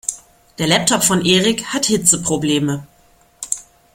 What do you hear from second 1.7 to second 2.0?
hat